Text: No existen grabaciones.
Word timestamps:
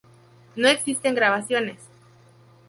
No 0.55 0.67
existen 0.67 1.13
grabaciones. 1.13 1.79